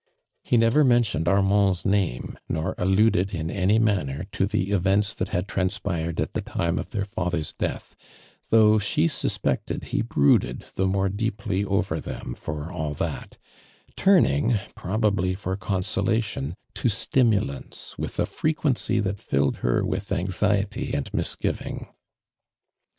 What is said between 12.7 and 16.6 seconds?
all that, turning, probably for consolation,